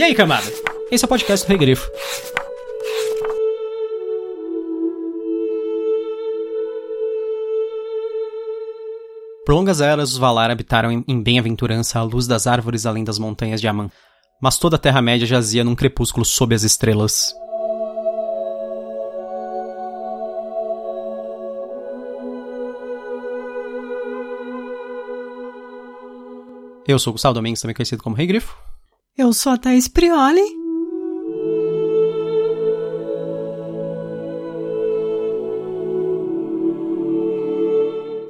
[0.00, 0.50] E aí, camada?
[0.90, 1.90] Esse é o podcast do Regrifo.
[9.44, 13.18] Por longas eras, os Valar habitaram em- em bem-aventurança à luz das árvores além das
[13.18, 13.90] montanhas de Aman.
[14.40, 17.34] Mas toda a Terra-média jazia num crepúsculo sob as estrelas.
[26.86, 28.56] Eu sou o Gustavo Domingues, também conhecido como Rei Grifo.
[29.20, 30.40] Eu sou a Thaís Prioli.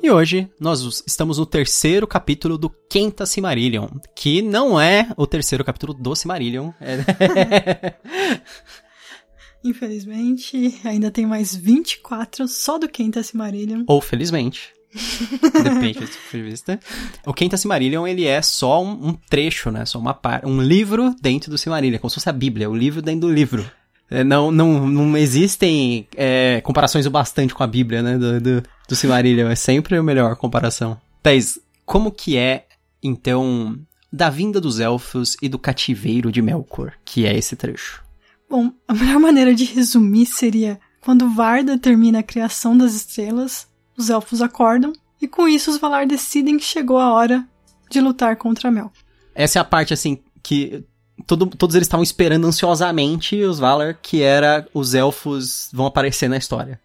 [0.02, 5.64] E hoje nós estamos no terceiro capítulo do Quinta Silmarillion, que não é o terceiro
[5.64, 6.72] capítulo do Silmarillion.
[6.80, 7.94] É...
[9.62, 13.84] Infelizmente, ainda tem mais 24 só do Quinta Silmarillion.
[13.86, 14.72] Ou felizmente.
[15.62, 16.80] Depende do ponto de vista.
[17.24, 19.84] O Quinta Silmarillion, ele é só um, um trecho, né?
[19.84, 20.44] Só uma par...
[20.44, 23.64] um livro dentro do Silmarillion, como se fosse a Bíblia, o livro dentro do livro.
[24.10, 28.18] É, não, não, não existem é, comparações o bastante com a Bíblia, né?
[28.18, 29.48] Do, do, do Silmarillion.
[29.48, 31.00] É sempre a melhor comparação.
[31.22, 32.66] Thais, como que é,
[33.02, 33.78] então,
[34.12, 38.02] da vinda dos elfos e do cativeiro de Melkor, que é esse trecho?
[38.48, 44.10] Bom, a melhor maneira de resumir seria quando Varda termina a criação das estrelas, os
[44.10, 47.46] elfos acordam e com isso os Valar decidem que chegou a hora
[47.90, 48.92] de lutar contra Mel.
[49.34, 50.84] Essa é a parte, assim, que
[51.26, 56.36] todo, todos eles estavam esperando ansiosamente os Valar, que era os elfos vão aparecer na
[56.36, 56.80] história.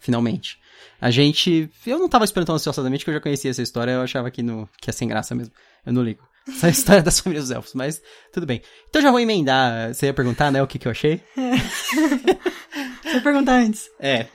[0.00, 0.58] Finalmente.
[1.00, 1.68] A gente.
[1.86, 4.42] Eu não tava esperando tão ansiosamente, que eu já conhecia essa história, eu achava que,
[4.42, 5.52] no, que ia sem graça mesmo.
[5.84, 6.22] Eu não ligo.
[6.48, 8.02] Essa é a história das famílias dos elfos, mas
[8.32, 8.62] tudo bem.
[8.88, 9.92] Então já vou emendar.
[9.92, 11.22] Você ia perguntar, né, o que, que eu achei?
[13.12, 13.88] Vou perguntar antes.
[14.00, 14.26] É.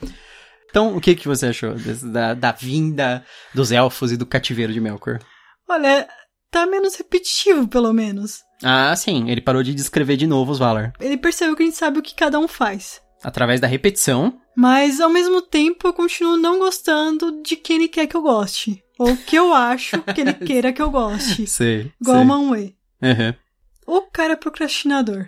[0.69, 4.71] Então, o que, que você achou desse- da, da vinda dos elfos e do cativeiro
[4.73, 5.19] de Melkor?
[5.67, 6.07] Olha,
[6.51, 8.39] tá menos repetitivo, pelo menos.
[8.63, 10.93] Ah, sim, ele parou de descrever de novo os Valar.
[10.99, 13.01] Ele percebeu que a gente sabe o que cada um faz.
[13.23, 18.07] Através da repetição, Mas, ao mesmo tempo, eu continuo não gostando de quem ele quer
[18.07, 18.83] que eu goste.
[18.97, 21.47] Ou que eu acho que ele queira que eu goste.
[21.47, 21.91] Sei.
[22.01, 22.25] Igual sei.
[22.25, 22.75] o Manwë.
[23.01, 23.33] Uhum.
[23.87, 25.27] O cara procrastinador.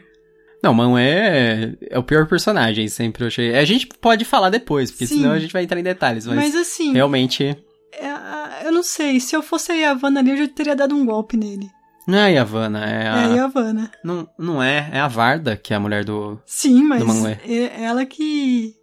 [0.63, 3.55] Não, Mão é, é o pior personagem, sempre eu achei.
[3.57, 5.17] A gente pode falar depois, porque Sim.
[5.19, 7.57] senão a gente vai entrar em detalhes, mas, Mas, assim, realmente.
[7.93, 9.19] é, a- eu não sei.
[9.19, 11.67] Se eu fosse a Yavanna ali, eu já teria dado um golpe nele.
[12.07, 13.25] Não é a Yavanna, é É a.
[13.25, 13.91] a Yavanna.
[14.03, 16.39] Não, não é, é a Varda, que é a mulher do.
[16.45, 18.75] Sim, mas Do é ela que...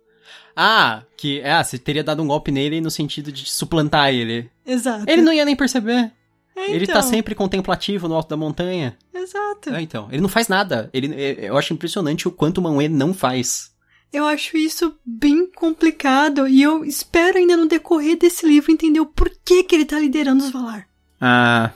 [0.56, 1.40] Ah, que.
[1.44, 4.50] Ah, você teria dado um golpe nele no sentido de suplantar ele.
[4.66, 5.04] Exato.
[5.06, 6.10] Ele não ia nem perceber.
[6.58, 8.96] É, Ele então, tá sempre contemplativo no alto da montanha.
[9.14, 9.70] Exato.
[9.70, 10.08] É, então.
[10.10, 10.90] Ele não faz nada.
[10.92, 13.70] Ele, é- eu acho impressionante o quanto o Manwë não faz.
[14.12, 19.06] Eu acho isso bem complicado e eu espero ainda no decorrer desse livro entender o
[19.06, 20.86] porquê que ele tá liderando os Valar.
[21.20, 21.70] Ah,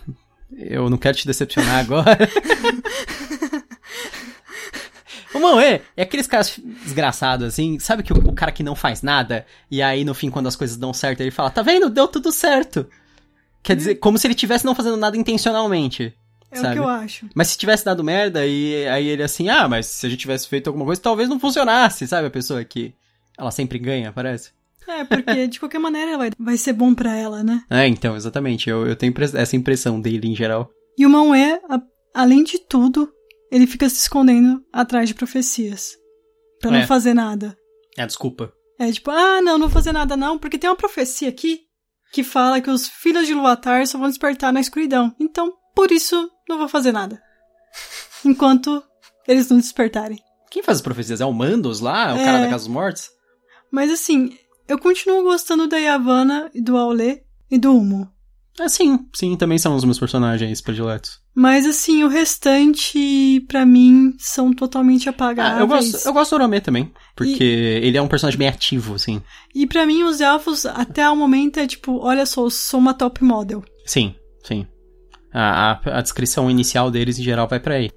[0.56, 2.18] eu não quero te decepcionar agora.
[5.34, 9.02] o Manwë é aqueles caras desgraçados, assim, sabe que o, o cara que não faz
[9.02, 11.90] nada, e aí no fim, quando as coisas dão certo, ele fala, tá vendo?
[11.90, 12.86] Deu tudo certo.
[13.62, 16.14] Quer dizer, como se ele tivesse não fazendo nada intencionalmente.
[16.50, 16.68] É Sabe?
[16.68, 17.26] o que eu acho.
[17.34, 20.46] Mas se tivesse dado merda, e aí ele assim, ah, mas se a gente tivesse
[20.48, 22.26] feito alguma coisa, talvez não funcionasse, sabe?
[22.26, 22.92] A pessoa que
[23.38, 24.50] ela sempre ganha, parece.
[24.86, 27.62] É, porque de qualquer maneira vai, vai ser bom pra ela, né?
[27.70, 28.68] É, então, exatamente.
[28.68, 30.70] Eu, eu tenho essa impressão dele em geral.
[30.98, 31.10] E o
[31.70, 33.10] a- além de tudo,
[33.50, 35.96] ele fica se escondendo atrás de profecias.
[36.60, 36.86] Pra não É.
[36.86, 37.56] fazer nada.
[37.96, 38.52] É, desculpa.
[38.78, 41.60] É tipo, ah, não, não vou fazer nada não, porque tem uma profecia aqui
[42.12, 45.14] que fala que os filhos de Luatar só vão despertar na escuridão.
[45.18, 47.20] Então, por isso, não vou fazer nada.
[48.24, 48.82] Enquanto
[49.26, 50.18] eles não despertarem.
[50.50, 51.20] Quem faz as profecias?
[51.20, 52.14] É o Mandos lá?
[52.14, 52.24] O É.
[52.24, 53.08] cara da Casa dos Mortos?
[53.70, 54.36] Mas assim,
[54.68, 58.12] eu continuo gostando da Yavanna e do Aulê e do Humo.
[58.60, 59.08] Ah, sim.
[59.14, 61.21] Sim, também são os meus personagens prediletos.
[61.34, 65.58] Mas assim, o restante, pra mim, são totalmente apagados.
[65.58, 66.92] Ah, eu gosto, eu gosto do Oromê também.
[67.16, 69.22] Porque ele é um personagem bem ativo, assim.
[69.54, 72.92] E pra mim, os elfos, até o momento, é tipo, olha só, eu sou uma
[72.92, 73.64] top model.
[73.86, 74.66] Sim, sim.
[75.32, 77.90] A, a, a descrição inicial deles, em geral, vai pra aí.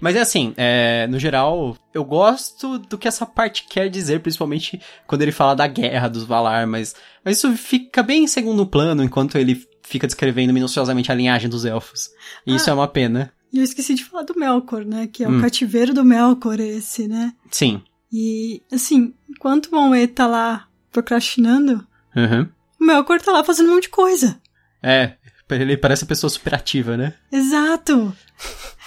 [0.00, 4.80] Mas é assim, é, no geral, eu gosto do que essa parte quer dizer, principalmente
[5.06, 6.94] quando ele fala da guerra dos Valar, mas,
[7.24, 11.64] mas isso fica bem em segundo plano, enquanto ele fica descrevendo minuciosamente a linhagem dos
[11.64, 12.10] elfos.
[12.46, 12.72] E isso Ah.
[12.72, 13.32] é uma pena.
[13.52, 15.06] E eu esqueci de falar do Melkor, né?
[15.06, 15.38] Que é Hum.
[15.38, 17.32] o cativeiro do Melkor, esse, né?
[17.50, 17.82] Sim.
[18.12, 22.48] E, assim, enquanto o Manwë tá lá procrastinando, Uhum.
[22.80, 24.40] o Melkor tá lá fazendo um monte de coisa.
[24.82, 25.14] É,
[25.50, 27.14] ele parece uma pessoa super ativa, né?
[27.32, 28.14] Exato!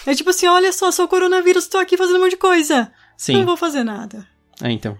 [0.06, 2.92] É tipo assim, olha só, sou o coronavírus, tô aqui fazendo um monte de coisa.
[3.18, 3.33] Sim.
[3.33, 4.27] Não vou fazer nada.
[4.62, 4.98] É, então.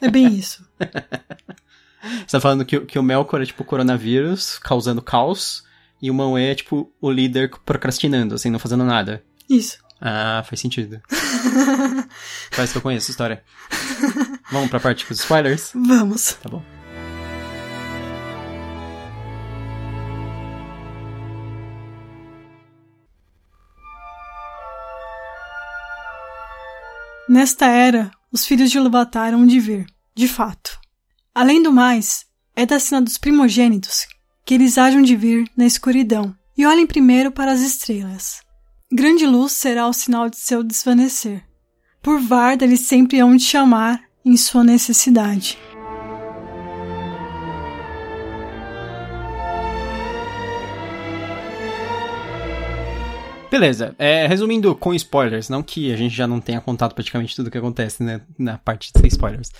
[0.00, 0.64] É bem isso.
[2.02, 5.62] Você tá falando que, o- que o Melkor é tipo coronavírus, causando caos,
[6.00, 9.22] e o Manwë é, tipo, o líder procrastinando, assim, não fazendo nada.
[9.48, 9.78] Isso.
[10.00, 11.00] Ah, faz sentido.
[12.56, 13.44] Parece que eu conheço a história.
[14.50, 15.70] Vamos pra parte com os spoilers?
[15.74, 16.32] Vamos.
[16.42, 16.62] Tá bom.
[27.28, 30.78] Nesta era, os filhos de Ilúvatar hão de vir, de fato.
[31.34, 34.06] Além do mais, é da sina dos primogênitos
[34.44, 38.42] que eles hajam de vir na escuridão e olhem primeiro para as estrelas.
[38.92, 41.42] Grande luz será o sinal de seu desvanecer.
[42.02, 45.56] Por Varda eles sempre hão de chamar em sua necessidade.
[53.50, 57.46] Beleza, é, resumindo com spoilers, não que a gente já não tenha contado praticamente tudo
[57.46, 59.50] o que acontece, né, na parte sem spoilers.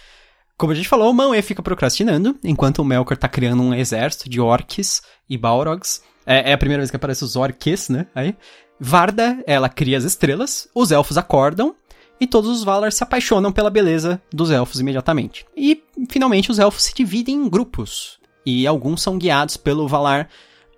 [0.56, 4.28] Como a gente falou, o Manwë fica procrastinando, enquanto o Melkor tá criando um exército
[4.28, 6.02] de orcs e balrogs.
[6.24, 8.36] É, é a primeira vez que aparece os orcs, né, aí.
[8.78, 11.74] Varda, ela cria as estrelas, os elfos acordam,
[12.20, 15.44] e todos os Valar se apaixonam pela beleza dos elfos imediatamente.
[15.56, 20.28] E, finalmente, os elfos se dividem em grupos, e alguns são guiados pelo Valar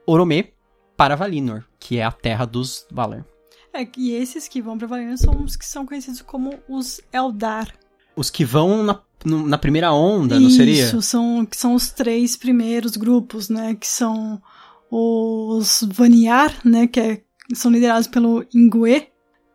[0.06, 0.52] Oromê
[0.96, 3.26] para Valinor, que é a terra dos Valar.
[3.72, 7.74] É, e esses que vão para Valinor são os que são conhecidos como os Eldar.
[8.16, 10.84] Os que vão na, no- na primeira onda, não seria?
[10.84, 13.74] Isso, são, são os três primeiros grupos, né?
[13.74, 14.40] Que são
[14.90, 16.86] os Vaniar, né?
[16.86, 17.22] Que é-
[17.54, 19.08] são liderados pelo Ingwe.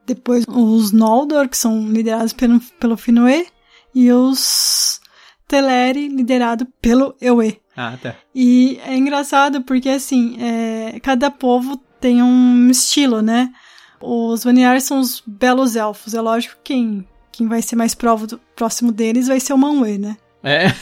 [0.05, 3.45] Depois os Noldor, que são liderados pelo, pelo Finwë.
[3.93, 4.99] E os
[5.47, 7.59] Teleri, liderado pelo Ewe.
[7.75, 8.15] Ah, tá.
[8.35, 13.51] E é engraçado porque, assim, é, cada povo tem um estilo, né?
[14.01, 16.13] Os Vaniar são os belos elfos.
[16.13, 17.07] É lógico que quem,
[17.39, 20.17] quem vai ser mais provo do- próximo deles vai ser o Manwë, né?
[20.43, 20.73] É.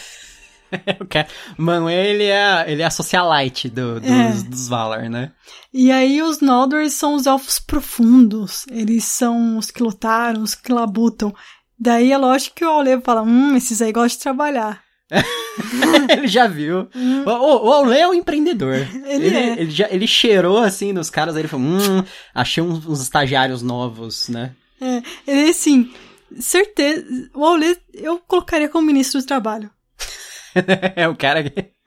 [1.56, 4.32] Mano, ele é, ele é a socialite do, dos, É.
[4.50, 5.32] dos Valar, né?
[5.72, 8.66] E aí os Noldor são os elfos profundos.
[8.72, 11.32] Eles são os que lutaram, os que labutam.
[11.80, 14.82] Daí é lógico que o Aulê fala, hum, esses aí gostam de trabalhar.
[16.10, 16.90] ele já viu.
[17.26, 18.76] O, o, o Aulê é um empreendedor.
[19.06, 19.52] Ele é.
[19.62, 22.04] Ele, já, ele cheirou assim nos caras, aí ele falou: Hum,
[22.36, 24.52] achei uns, uns estagiários novos, né?
[24.82, 25.92] É, ele assim,
[26.40, 27.06] certeza.
[27.34, 29.70] O Aulê eu colocaria como ministro do trabalho.
[30.96, 31.78] é o cara que.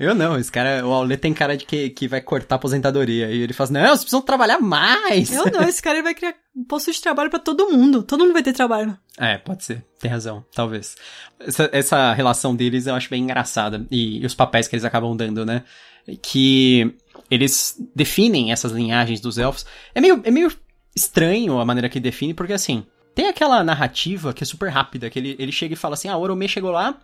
[0.00, 3.30] Eu não, esse cara, o Aulê tem cara de que, que vai cortar a aposentadoria.
[3.30, 5.32] E ele fala assim: Não, vocês precisam trabalhar mais.
[5.32, 8.02] Eu não, esse cara ele vai criar um posto de trabalho pra todo mundo.
[8.02, 8.98] Todo mundo vai ter trabalho.
[9.16, 9.84] É, pode ser.
[10.00, 10.96] Tem razão, talvez.
[11.38, 13.86] Essa, essa relação deles eu acho bem engraçada.
[13.90, 15.62] E, e os papéis que eles acabam dando, né?
[16.20, 16.96] Que
[17.30, 19.64] eles definem essas linhagens dos elfos.
[19.94, 20.50] É meio, é meio
[20.96, 22.84] estranho a maneira que define, porque assim,
[23.14, 26.16] tem aquela narrativa que é super rápida, que ele, ele chega e fala assim, ah,
[26.16, 26.96] o Oromê chegou lá,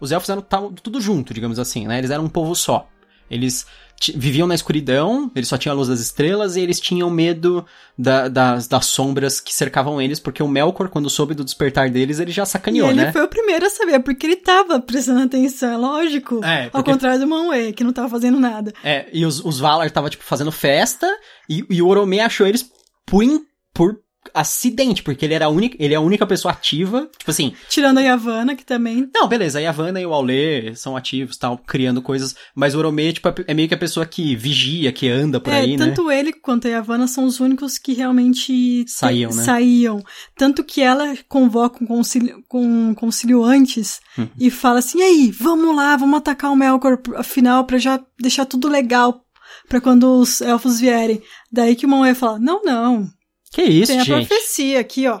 [0.00, 0.42] os elfos eram
[0.82, 1.98] tudo junto, digamos assim, né?
[1.98, 2.88] Eles eram um povo só.
[3.30, 3.66] Eles
[4.14, 7.64] viviam na escuridão, eles só tinham a luz das estrelas e eles tinham medo
[7.96, 12.18] da- das, das sombras que cercavam eles, porque o Melkor, quando soube do despertar deles,
[12.20, 13.12] ele já sacaneou, e ele né?
[13.12, 16.44] foi o primeiro a saber, porque ele tava prestando atenção, é lógico.
[16.44, 18.74] É, Ao porque- contrário do Manwë, que não tava fazendo nada.
[18.84, 21.08] É, e os, os Valar tava, tipo, fazendo festa,
[21.48, 22.68] e, e o Oromê achou eles
[23.06, 23.40] por, in-
[23.72, 24.00] por
[24.32, 27.98] acidente, porque ele era a única, ele é a única pessoa ativa, tipo assim, Tirando
[27.98, 29.08] a Yavanna, que também.
[29.14, 33.12] não, beleza, a Yavanna e o Aulê são ativos, tal, criando coisas, mas o Oromê,
[33.12, 35.86] tipo, é meio que a pessoa que vigia, que anda por é, aí, né?
[35.86, 39.42] tanto ele quanto a Yavanna são os únicos que realmente te- Saíam, né?
[39.42, 40.02] saíam.
[40.36, 44.28] Tanto que ela convoca um concílio, com um concílio antes Uhum.
[44.38, 48.68] e fala assim: aí, vamos lá, vamos atacar o Melkor afinal pra já deixar tudo
[48.68, 49.24] legal
[49.68, 51.20] pra quando os elfos vierem.
[51.50, 53.08] Daí que o Manwë fala: não, não,
[53.54, 54.26] Que isso, tem a gente?
[54.26, 55.20] profecia aqui, ó.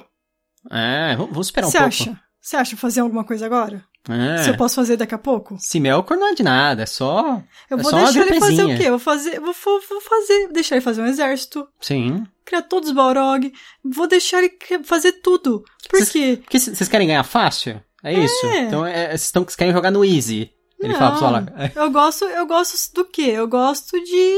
[0.70, 1.88] É, vamos esperar um Você pouco.
[1.88, 2.20] acha?
[2.40, 3.84] Você acha fazer alguma coisa agora?
[4.08, 4.42] É.
[4.42, 5.56] Se eu posso fazer daqui a pouco?
[5.58, 7.42] Se Melkor não é de nada, é só.
[7.70, 8.82] Eu É vou só deixar ele fazer o quê?
[8.84, 12.22] Eu vou fazer, vou, vou, vou fazer, deixar ele fazer um exército, Sim.
[12.44, 13.50] criar todos os Balrog,
[13.82, 14.52] vou deixar ele
[14.84, 15.64] fazer tudo.
[15.88, 16.38] Por Vocês- quê?
[16.42, 17.82] Porque vocês querem ganhar fácil?
[18.02, 18.46] É isso?
[18.46, 20.50] Então é, vocês vocês querem jogar no easy.
[20.78, 21.46] Ele Não, fala.
[21.56, 23.22] É, Eu gosto, eu gosto do quê?
[23.34, 24.36] Eu gosto de,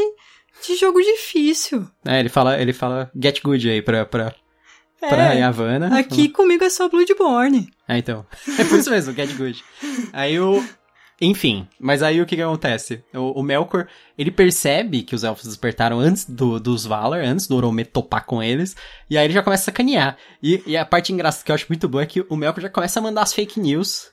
[0.65, 1.87] de jogo difícil.
[2.05, 4.35] É, ele fala, ele fala get good aí pra, pra,
[5.03, 5.99] É, pra Yavanna.
[5.99, 7.69] aqui comigo é só Bloodborne.
[7.89, 8.25] É, então.
[8.59, 9.63] É por isso mesmo, get good.
[10.13, 10.63] Aí o.
[11.19, 13.03] Enfim, mas aí o que que acontece?
[13.15, 13.87] O, o Melkor,
[14.19, 18.43] ele percebe que os elfos despertaram antes do, dos Valar, antes do Oromê topar com
[18.43, 18.77] eles,
[19.09, 20.19] e aí ele já começa a sacanear.
[20.43, 22.69] E, e a parte engraçada que eu acho muito boa é que o Melkor já
[22.69, 24.11] começa a mandar as fake news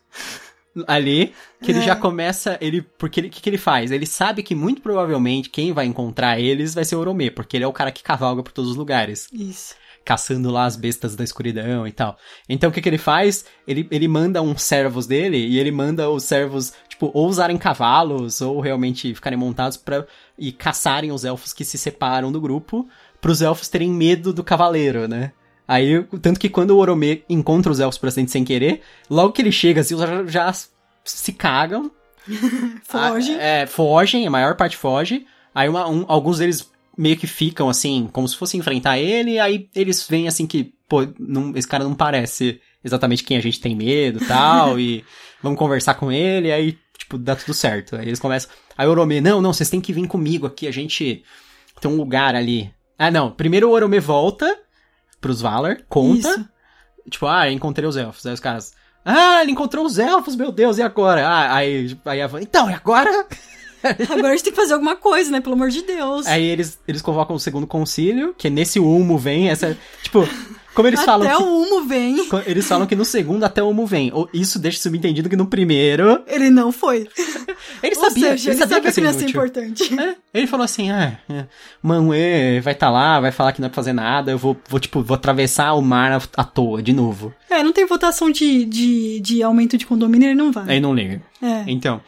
[0.87, 1.83] ali, que ele É.
[1.83, 3.91] já começa, ele, porque o que, que ele faz?
[3.91, 7.63] Ele sabe que muito provavelmente quem vai encontrar eles vai ser o Oromê, porque ele
[7.63, 9.75] é o cara que cavalga por todos os lugares, Isso.
[10.03, 12.17] caçando lá as bestas da escuridão e tal.
[12.49, 13.45] Então o que que ele faz?
[13.67, 18.41] Ele, ele manda uns servos dele, e ele manda os servos, tipo, ou usarem cavalos,
[18.41, 20.05] ou realmente ficarem montados pra
[20.37, 22.87] e caçarem os elfos que se separam do grupo,
[23.21, 25.31] pros elfos terem medo do cavaleiro, né?
[25.67, 29.51] Aí, tanto que quando o Oromê encontra os elfos acidente sem querer, logo que ele
[29.51, 30.53] chega, assim, os já, já
[31.05, 31.89] se cagam.
[32.83, 33.33] Foge.
[33.33, 35.25] Ah, é, fogem, a maior parte foge.
[35.53, 39.67] Aí uma- um- alguns deles meio que ficam, assim, como se fosse enfrentar ele, aí
[39.75, 43.75] eles veem, assim, que, pô, não- esse cara não parece exatamente quem a gente tem
[43.75, 45.03] medo e tal, e
[45.41, 47.95] vamos conversar com ele, aí, tipo, dá tudo certo.
[47.95, 48.49] Aí eles começam...
[48.77, 51.23] Aí o Oromê, não, não, vocês têm que vir comigo aqui, a gente
[51.81, 52.71] tem um lugar ali.
[52.97, 54.59] Ah, não, primeiro o Oromê volta
[55.23, 56.49] pros Valar, conta, Isso.
[57.09, 58.25] Tipo, ah, encontrei os elfos.
[58.25, 58.73] Aí os caras.
[59.03, 61.27] Ah, ele encontrou os elfos, meu Deus, e agora?
[61.27, 63.09] Ah, aí, aí a então, e agora?
[63.83, 65.41] Agora a gente tem que fazer alguma coisa, né?
[65.41, 66.25] Pelo amor de Deus.
[66.25, 69.77] Aí eles, eles convocam o segundo concílio, que nesse humo vem essa.
[70.01, 70.25] Tipo,
[70.73, 71.27] como eles falam.
[71.27, 72.17] Até que- o humo vem.
[72.45, 74.11] Eles falam que no segundo até o humo vem.
[74.33, 76.23] Isso deixa subentendido que no primeiro.
[76.27, 77.07] Ele não foi.
[77.81, 79.99] Ele Ou sabia, seja, ele ele sabia sabe que que ia ser importante.
[79.99, 81.17] É, ele falou assim, ah,
[82.15, 84.79] é, vai estar lá, vai falar que não é pra fazer nada, eu vou, vou
[84.79, 87.33] tipo, vou atravessar o mar à- toa, de novo.
[87.49, 90.65] É, não tem votação de, de, de aumento de condomínio, ele não vai.
[90.69, 91.21] Aí não liga.
[91.41, 91.63] É.
[91.67, 92.01] Então.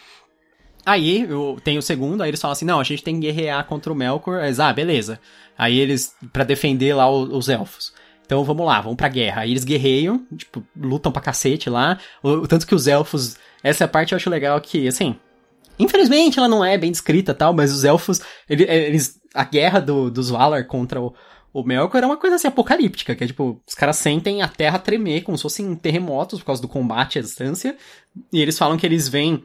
[0.86, 3.66] Aí, eu tenho o segundo, aí eles falam assim, não, a gente tem que guerrear
[3.66, 4.44] contra o Melkor.
[4.44, 5.20] Eles, ah, beleza.
[5.58, 7.92] Aí eles, pra defender lá os, elfos.
[8.26, 9.42] Então vamos lá, vamos pra guerra.
[9.42, 12.00] Aí eles guerreiam, tipo, lutam pra cacete lá.
[12.24, 13.38] O, tanto que os elfos.
[13.64, 15.16] Essa é parte eu acho legal que, assim.
[15.78, 18.22] Infelizmente ela não é bem descrita tal, mas os elfos.
[18.50, 19.20] ele- Eles.
[19.34, 21.14] A guerra do, dos Valar contra o,
[21.54, 24.80] o Melkor era uma coisa assim apocalíptica, que é tipo, os caras sentem a terra
[24.80, 27.76] tremer como se fossem terremotos por causa do combate à distância.
[28.32, 29.44] E eles falam que eles veem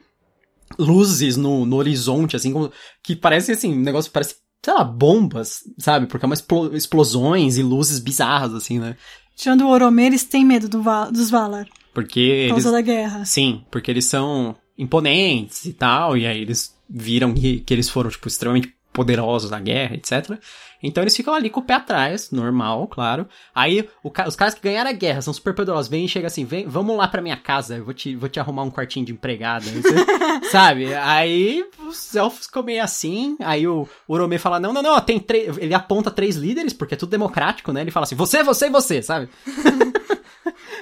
[0.79, 2.71] luzes no, no horizonte, assim, como,
[3.03, 6.07] que parece assim, um negócio parece, sei lá, bombas, sabe?
[6.07, 8.97] Porque é uma explo- explosões e luzes bizarras, assim, né?
[9.37, 11.67] Tirando o Oromê, eles têm medo do Va- dos Valar.
[11.95, 12.51] Porque Por eles.
[12.51, 13.25] causa da guerra.
[13.25, 18.11] Sim, porque eles são imponentes e tal, e aí eles viram que, que eles foram,
[18.11, 20.39] tipo, extremamente poderosos na guerra, etc.
[20.83, 23.27] Então eles ficam ali com o pé atrás, normal, claro.
[23.55, 26.45] Aí ca- os caras que ganharam a guerra são super poderosos, vêm e chegam assim,
[26.45, 29.13] vem, vamos lá pra minha casa, eu vou te, vou te arrumar um quartinho de
[29.13, 29.65] empregada,
[30.51, 30.95] sabe?
[30.95, 35.57] Aí os elfos ficam meio assim, aí o Oromê fala, não, não, não, tem três,
[35.59, 37.81] ele aponta três líderes, porque é tudo democrático, né?
[37.83, 39.29] Ele fala assim, você, você e você, sabe?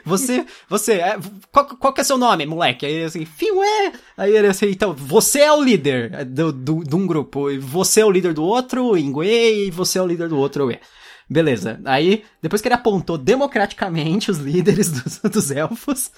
[0.04, 1.18] Você, você, é,
[1.52, 2.86] qual, qual que é seu nome, moleque?
[2.86, 3.92] Aí ele assim, Fiué!
[4.16, 8.06] Aí ele assim, então, você é o líder do, do, de um grupo, você é
[8.06, 10.80] o líder do outro, Ingwe, e você é o líder do outro, Ué.
[11.30, 11.80] Beleza.
[11.84, 16.10] Aí, depois que ele apontou democraticamente os líderes dos, dos elfos,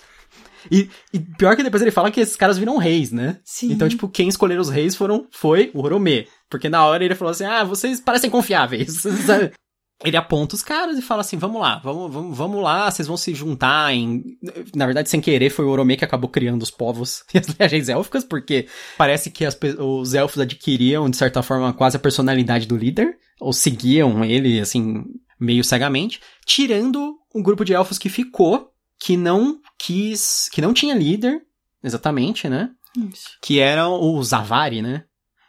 [0.71, 3.39] e, e pior que depois ele fala que esses caras viram reis, né?
[3.45, 3.73] Sim.
[3.73, 6.27] Então, tipo, quem escolheram os reis foram, foi o Oromê.
[6.49, 9.05] Porque na hora ele falou assim, ah, vocês parecem confiáveis?
[10.03, 13.17] Ele aponta os caras e fala assim: vamos lá, vamos, vamos, vamos lá, vocês vão
[13.17, 14.39] se juntar em.
[14.75, 17.89] Na verdade, sem querer, foi o Oromê que acabou criando os povos e as legiões
[17.89, 18.67] élficas, porque
[18.97, 23.53] parece que as os elfos adquiriam, de certa forma, quase a personalidade do líder, ou
[23.53, 25.05] seguiam ele, assim,
[25.39, 30.49] meio cegamente, tirando um grupo de elfos que ficou, que não quis.
[30.51, 31.43] que não tinha líder,
[31.85, 32.71] exatamente, né?
[32.97, 33.37] Isso.
[33.43, 35.05] Que eram os Avari, né?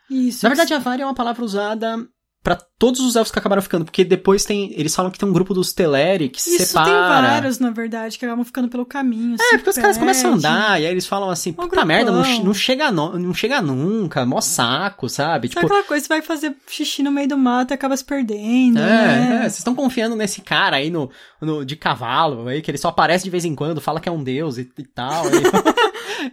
[0.09, 0.43] Isso.
[0.43, 2.05] Na verdade, Avari é uma palavra usada
[2.43, 4.73] pra todos os elfos que acabaram ficando, porque depois tem.
[4.75, 6.85] Eles falam que tem um grupo dos Teleri que se Isso separa.
[6.85, 6.95] tem
[7.31, 9.35] vários, na verdade, que acabam ficando pelo caminho.
[9.39, 11.85] É, porque os caras começam a andar, e aí eles falam assim, Um puta grupão.
[11.85, 15.31] merda, não, não chega no- não chega nunca, mó saco, sabe?
[15.31, 18.03] Sabe Tipo, aquela coisa, você vai fazer xixi no meio do mato e acaba se
[18.03, 19.35] perdendo, é, né?
[19.35, 22.87] é, vocês estão confiando nesse cara aí no, no- de cavalo, aí, que ele só
[22.89, 25.25] aparece de vez em quando, fala que é um deus e, e tal.
[25.25, 25.31] aí-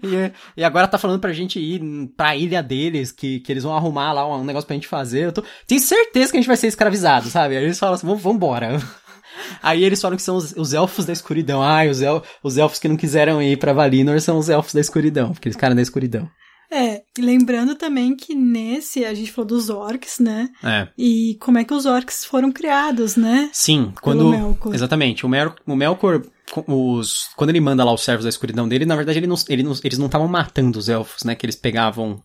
[0.02, 1.80] e, e agora tá falando pra gente ir
[2.16, 5.26] pra ilha deles, que, que eles vão arrumar lá um negócio pra gente fazer.
[5.26, 7.56] Eu tô, tenho certeza que a gente vai ser escravizado, sabe?
[7.56, 8.78] Aí eles falam assim, vambora.
[9.62, 11.62] Aí eles falam que são os, os elfos da escuridão.
[11.62, 14.80] Ai, os, el, os elfos que não quiseram ir pra Valinor são os elfos da
[14.80, 16.28] escuridão, porque eles ficaram na escuridão.
[16.70, 20.50] É, e lembrando também que nesse, a gente falou dos orcs, né?
[20.62, 20.88] É.
[20.98, 23.48] E como é que os orcs foram criados, né?
[23.52, 24.58] Sim, quando.
[24.74, 25.24] Exatamente.
[25.24, 26.22] O, Mer, o Melkor,
[26.66, 29.62] os, quando ele manda lá os servos da escuridão dele, na verdade ele não, ele
[29.62, 31.34] não- eles não estavam matando os elfos, né?
[31.34, 32.22] Que eles pegavam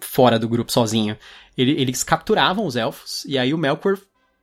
[0.00, 1.16] fora do grupo sozinho.
[1.56, 3.98] Ele- eles capturavam os elfos, e aí o Melkor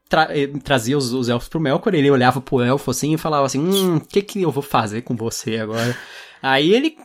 [0.09, 3.45] tra- eh, trazia os, os elfos pro Melkor, ele olhava pro elfo assim e falava
[3.45, 5.97] assim: Hum, o que que eu vou fazer com você agora?
[6.41, 6.95] aí ele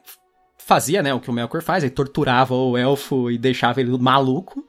[0.59, 4.65] fazia, né, o que o Melkor faz, ele torturava o elfo e deixava ele maluco.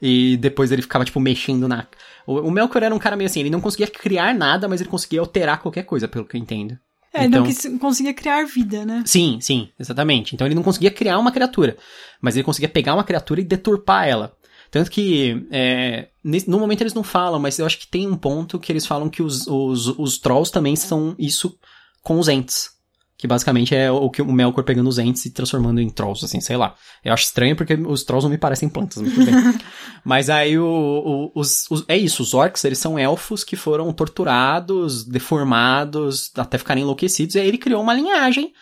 [0.00, 1.86] E depois ele ficava, tipo, mexendo na.
[2.24, 4.88] O, o Melkor era um cara meio assim, ele não conseguia criar nada, mas ele
[4.90, 6.78] conseguia alterar qualquer coisa, pelo que eu entendo.
[7.12, 9.02] É, então, não conseguia criar vida, né?
[9.06, 10.34] Sim, sim, exatamente.
[10.34, 11.76] Então ele não conseguia criar uma criatura,
[12.20, 14.36] mas ele conseguia pegar uma criatura e deturpar ela.
[14.70, 16.08] Tanto que, é,
[16.46, 19.08] no momento eles não falam, mas eu acho que tem um ponto que eles falam
[19.08, 21.58] que os, os, os trolls também são isso
[22.02, 22.70] com os entes.
[23.18, 26.40] Que basicamente é o que o Melkor pegando os entes e transformando em trolls, assim,
[26.40, 26.76] sei lá.
[27.04, 29.34] Eu acho estranho porque os trolls não me parecem plantas, muito bem.
[30.04, 33.92] Mas aí o, o, os, os, é isso, os orcs, eles são elfos que foram
[33.92, 38.52] torturados, deformados, até ficarem enlouquecidos, e aí ele criou uma linhagem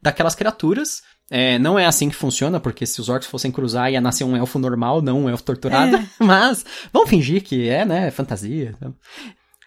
[0.00, 1.02] daquelas criaturas.
[1.30, 4.36] É, não é assim que funciona, porque se os orcs fossem cruzar ia nascer um
[4.36, 5.96] elfo normal, não um elfo torturado.
[5.96, 6.06] É.
[6.22, 8.10] Mas vamos fingir que é, né?
[8.10, 8.76] Fantasia.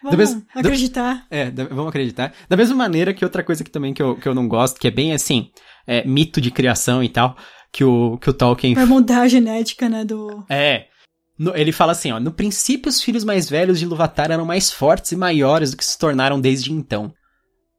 [0.02, 1.26] Vamos acreditar.
[1.30, 2.32] é, vamos acreditar.
[2.48, 4.88] Da mesma maneira que outra coisa que também que eu, que eu não gosto, que
[4.88, 5.50] é bem assim,
[5.86, 7.36] é, mito de criação e tal,
[7.72, 8.74] que o, que o Tolkien...
[8.74, 10.44] Vai mudar a genética, né, do...
[10.48, 10.86] É.
[11.38, 14.72] No, ele fala assim, ó, no princípio os filhos mais velhos de Luvatar eram mais
[14.72, 17.12] fortes e maiores do que se tornaram desde então.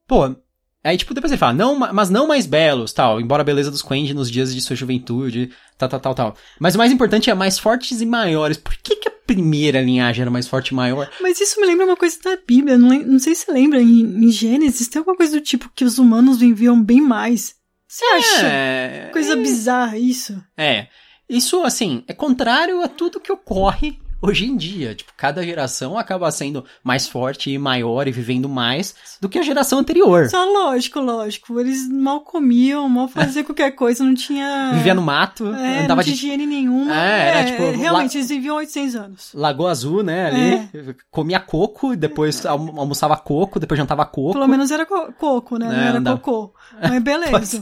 [0.08, 0.36] Pô,
[0.84, 3.82] aí tipo, depois ele fala, não, mas não mais belos, tal, embora a beleza dos
[3.82, 6.36] Quendi nos dias de sua juventude, tal, tal, tal, tal.
[6.60, 8.58] Mas o mais importante é mais fortes e maiores.
[8.58, 11.08] Por que que a primeira linhagem era mais forte e maior.
[11.22, 14.02] Mas isso me lembra uma coisa da Bíblia, não, não sei se você lembra, em,
[14.02, 17.54] em, Gênesis tem alguma coisa do tipo que os humanos viviam bem mais.
[17.88, 18.48] Você acha?
[18.48, 20.44] É, coisa é, bizarra isso.
[20.58, 20.88] É.
[21.30, 24.96] Isso, assim, é contrário a tudo que ocorre hoje em dia.
[24.96, 29.44] Tipo, cada geração acaba sendo mais forte e maior e vivendo mais do que a
[29.44, 30.30] geração anterior.
[30.30, 31.60] Só lógico, lógico.
[31.60, 34.72] Eles mal comiam, mal faziam qualquer coisa, não tinha.
[34.74, 36.26] Vivia no mato, é, andava não tinha de.
[36.26, 36.94] higiene nenhuma.
[36.94, 38.20] É, era, tipo, realmente, la...
[38.20, 39.32] eles viviam 800 anos.
[39.34, 40.28] Lagoa Azul, né?
[40.28, 40.90] Ali.
[40.90, 40.96] É.
[41.10, 44.34] Comia coco, depois almoçava coco, depois jantava coco.
[44.34, 45.68] Pelo menos era co coco, né?
[45.68, 46.18] não é, era andava...
[46.18, 46.54] cocô.
[46.82, 47.62] Mas beleza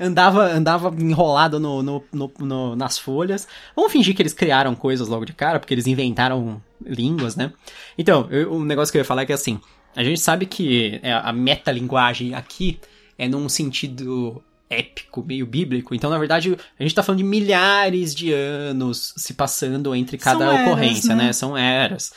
[0.00, 3.48] andava, andava enrolado no, no, no, no, nas folhas.
[3.74, 7.52] Vamos fingir que eles criaram coisas logo de cara, porque eles inventaram línguas, né?
[7.96, 9.60] Então, eu, o negócio que eu ia falar é que assim,
[9.94, 12.78] a gente sabe que é, a metalinguagem aqui
[13.16, 15.94] é num sentido épico, meio bíblico.
[15.94, 20.46] Então, na verdade, a gente tá falando de milhares de anos se passando entre cada
[20.46, 21.26] São ocorrência, eras, né?
[21.26, 21.32] né?
[21.32, 22.12] São eras.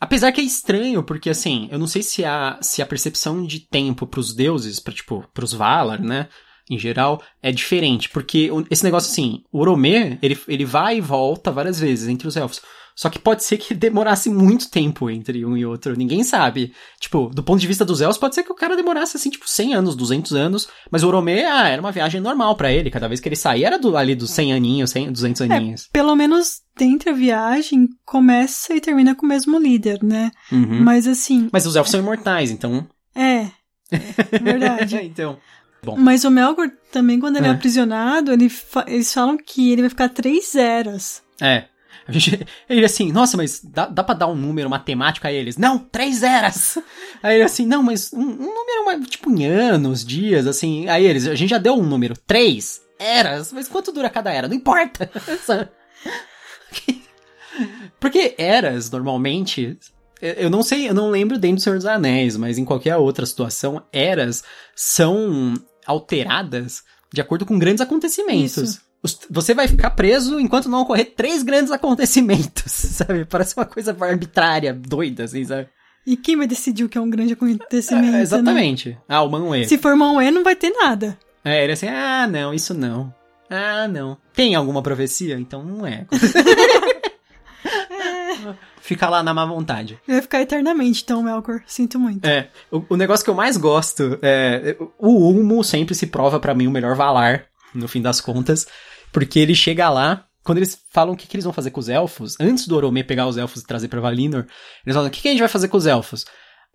[0.00, 3.60] Apesar que é estranho, porque assim, eu não sei se a, se a percepção de
[3.60, 6.28] tempo pros deuses, pra, tipo, pros Valar, né?
[6.70, 8.08] Em geral, é diferente.
[8.08, 12.36] Porque esse negócio assim, o Oromê, ele, ele vai e volta várias vezes entre os
[12.36, 12.60] elfos.
[12.98, 15.96] Só que pode ser que demorasse muito tempo entre um e outro.
[15.96, 16.72] Ninguém sabe.
[16.98, 19.48] Tipo, do ponto de vista dos elfos, pode ser que o cara demorasse, assim, tipo,
[19.48, 20.68] 100 anos, 200 anos.
[20.90, 22.90] Mas o Oromê, ah, era uma viagem normal para ele.
[22.90, 25.82] Cada vez que ele saía, era do, ali dos 100 aninhos, 100, 200 é, aninhos.
[25.82, 30.32] É, pelo menos dentro da viagem, começa e termina com o mesmo líder, né?
[30.50, 30.82] Uhum.
[30.82, 31.48] Mas assim...
[31.52, 32.84] Mas os elfos são imortais, então...
[33.14, 33.46] É,
[33.92, 34.96] é verdade.
[35.06, 35.38] então...
[35.82, 35.96] Bom.
[35.96, 39.82] Mas o Melkor também, quando ele é, é aprisionado, ele fa eles falam que ele
[39.82, 41.22] vai ficar três eras.
[41.40, 41.64] É.
[42.06, 45.56] A gente, ele assim, nossa, mas dá, dá pra dar um número matemático a eles?
[45.56, 46.78] Não, três eras!
[47.22, 50.88] Aí ele assim, não, mas um, um número, tipo, em anos, dias, assim.
[50.88, 54.48] Aí eles, a gente já deu um número, três eras, mas quanto dura cada era?
[54.48, 55.10] Não importa!
[58.00, 59.76] Porque eras, normalmente,
[60.20, 63.26] eu não sei, eu não lembro dentro do Senhor dos Anéis, mas em qualquer outra
[63.26, 64.42] situação, eras
[64.74, 65.54] são
[65.86, 68.56] alteradas de acordo com grandes acontecimentos.
[68.56, 68.88] Isso.
[69.30, 73.24] Você vai ficar preso enquanto não ocorrer três grandes acontecimentos, sabe?
[73.24, 75.68] Parece uma coisa arbitrária, doida, assim, sabe?
[76.06, 78.16] E quem vai decidir o que é um grande acontecimento?
[78.16, 78.90] É, exatamente.
[78.90, 78.96] Né?
[79.08, 79.66] Ah, o Manwë.
[79.66, 81.18] Se for Manwë, não vai ter nada.
[81.44, 83.12] É, ele é assim, ah, não, isso não.
[83.50, 84.16] Ah, não.
[84.34, 85.38] Tem alguma profecia?
[85.38, 86.06] Então não é.
[88.80, 89.98] fica lá na má vontade.
[90.06, 91.62] Vai ficar eternamente, então, Melkor.
[91.66, 92.26] Sinto muito.
[92.26, 92.48] É.
[92.70, 94.76] O, o negócio que eu mais gosto é.
[94.98, 98.66] O Ulmo sempre se prova para mim o melhor Valar, no fim das contas.
[99.12, 100.24] Porque ele chega lá.
[100.42, 103.04] Quando eles falam o que, que eles vão fazer com os elfos, antes do Oromê
[103.04, 104.46] pegar os elfos e trazer pra Valinor,
[104.86, 106.24] eles falam: o que, que a gente vai fazer com os elfos?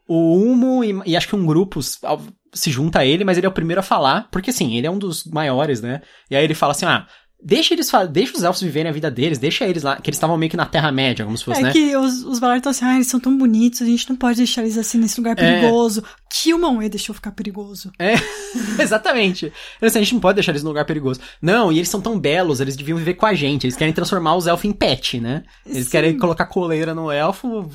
[0.08, 3.50] O Ulmo e, e, acho que um grupo se junta a ele, mas ele é
[3.50, 6.02] o primeiro a falar, porque assim, ele é um dos maiores, né?
[6.30, 7.08] E aí ele fala assim: ah,
[7.44, 10.38] Deixa eles deixa os elfos viverem a vida deles, deixa eles lá, que eles estavam
[10.38, 11.70] meio que na Terra-média, como se fosse, é né?
[11.70, 14.16] É que os, os Valar estão assim, ah, eles são tão bonitos, a gente não
[14.16, 15.36] pode deixar eles assim nesse lugar é.
[15.36, 16.02] perigoso.
[16.02, 16.23] É.
[16.60, 17.92] Mauê deixou ficar perigoso.
[18.00, 18.16] É,
[18.82, 19.54] exatamente.
[19.82, 21.20] Assim, a gente não pode deixar eles num lugar perigoso.
[21.42, 23.66] Não, e eles são tão belos, eles deviam viver com a gente.
[23.66, 25.44] Eles querem transformar os elfos em pet, né?
[25.66, 25.92] Eles Sim.
[25.92, 27.70] querem colocar coleira no elfo,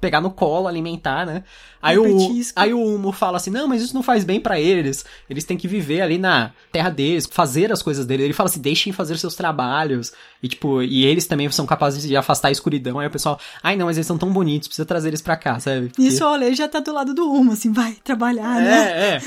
[0.00, 1.42] pegar no colo, alimentar, né?
[1.82, 5.04] Aí o, aí o Humo fala assim: não, mas isso não faz bem para eles.
[5.28, 8.24] Eles têm que viver ali na terra deles, fazer as coisas deles.
[8.24, 10.12] Ele fala assim: deixem fazer seus trabalhos.
[10.42, 12.98] E tipo, e eles também são capazes de afastar a escuridão.
[12.98, 15.58] Aí o pessoal, ai não, mas eles são tão bonitos, precisa trazer eles pra cá,
[15.60, 15.88] sabe?
[15.88, 16.02] Porque...
[16.02, 18.78] Isso, olha, ele já tá do lado do Humo, assim, vai trabalhar, é, né?
[18.78, 19.22] É, é.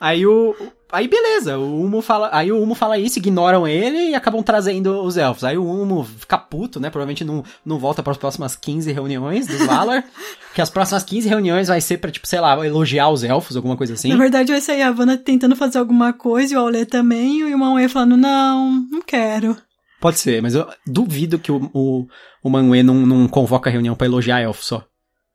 [0.00, 0.54] Aí o.
[0.90, 2.30] Aí beleza, o Humo fala.
[2.32, 5.44] Aí o Humo fala isso, ignoram ele e acabam trazendo os elfos.
[5.44, 6.88] Aí o Humo fica puto, né?
[6.88, 10.04] Provavelmente não, não volta para as próximas 15 reuniões dos Valar.
[10.54, 13.76] que as próximas 15 reuniões vai ser pra, tipo, sei lá, elogiar os elfos, alguma
[13.76, 14.08] coisa assim.
[14.08, 17.54] Na verdade, vai sair a Havana tentando fazer alguma coisa e o Aulê também, e
[17.54, 19.56] o Manwë falando, não, não quero.
[20.00, 22.06] Pode ser, mas eu duvido que o, o,
[22.42, 24.84] o Manwë não, não convoca a reunião pra elogiar elfos só.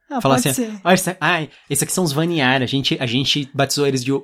[0.09, 0.81] Ah, Fala pode assim, ser.
[0.83, 4.21] Olha, ai, esses aqui são os Vaniar, a gente, a gente batizou eles de o-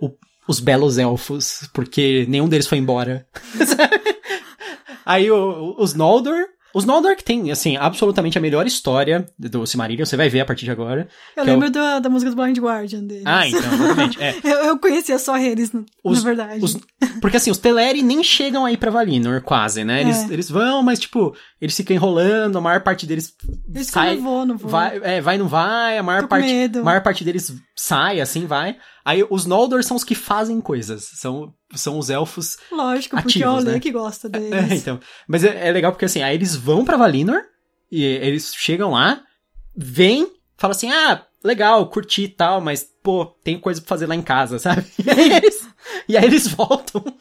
[0.48, 3.26] os belos elfos, porque nenhum deles foi embora.
[5.06, 10.06] Aí o- os Noldor, os Noldor que tem, assim, absolutamente a melhor história do Silmarillion,
[10.06, 11.08] você vai ver a partir de agora.
[11.36, 13.24] Eu que é o- lembro da, da música do Blind Guardian deles.
[13.26, 14.36] Ah, então, exatamente, é.
[14.44, 16.64] Eu, eu conhecia só eles, na Os- na verdade.
[16.64, 16.78] Os-
[17.22, 20.02] porque assim, os Teleri nem chegam aí pra Valinor, quase, né?
[20.02, 20.34] Eles, É.
[20.34, 23.34] eles vão, mas tipo, eles ficam enrolando, a maior parte deles
[23.74, 24.70] Eles sai, não vou, não vou.
[24.70, 28.76] vai, é, vai não vai, a maior Tô parte, maior parte deles sai, assim, vai.
[29.10, 33.42] Aí os Noldor são os que fazem coisas, são, são os elfos Lógico, porque ativos,
[33.42, 33.80] é o Aulê né?
[33.80, 34.52] que gosta deles.
[34.72, 35.00] É, então.
[35.28, 37.42] Mas é, é legal porque assim, aí eles vão pra Valinor
[37.92, 39.24] e eles chegam lá,
[39.76, 44.14] vêm, falam assim: ah, legal, curti e tal, mas, pô, tem coisa pra fazer lá
[44.14, 44.86] em casa, sabe?
[45.04, 45.68] E aí eles,
[46.08, 47.04] e aí eles voltam.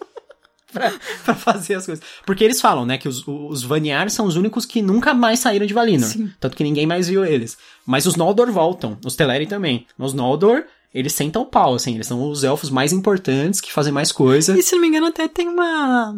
[0.70, 0.92] Pra,
[1.24, 2.05] pra fazer as coisas.
[2.27, 5.64] Porque eles falam, né, que os, os Vaniar são os únicos que nunca mais saíram
[5.64, 6.11] de Valinor.
[6.11, 6.31] Sim.
[6.38, 7.57] Tanto que ninguém mais viu eles.
[7.87, 8.98] Mas os Noldor voltam.
[9.03, 9.87] Os Teleri também.
[9.98, 10.66] Os Noldor,
[10.99, 11.95] eles sentam o pau, assim.
[11.95, 14.59] Eles são os elfos mais importantes, que fazem mais coisa.
[14.59, 16.15] E se não me engano, até tem uma.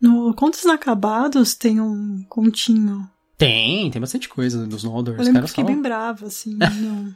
[0.00, 3.08] No Contos Inacabados tem um continho.
[3.36, 5.16] Tem, tem bastante coisa dos Noldor.
[5.18, 5.74] Eu lembro que fiquei falam.
[5.74, 6.56] bem brava, assim.
[6.80, 7.14] não.